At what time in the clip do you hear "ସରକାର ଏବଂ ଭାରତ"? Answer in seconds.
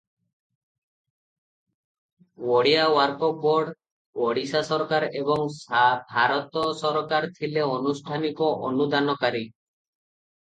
4.69-6.63